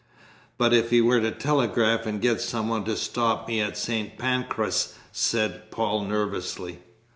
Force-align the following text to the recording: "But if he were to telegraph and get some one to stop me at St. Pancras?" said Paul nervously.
"But 0.57 0.73
if 0.73 0.89
he 0.89 0.99
were 0.99 1.19
to 1.19 1.29
telegraph 1.29 2.07
and 2.07 2.19
get 2.19 2.41
some 2.41 2.69
one 2.69 2.83
to 2.85 2.97
stop 2.97 3.47
me 3.47 3.59
at 3.61 3.77
St. 3.77 4.17
Pancras?" 4.17 4.95
said 5.11 5.69
Paul 5.69 6.05
nervously. 6.05 6.79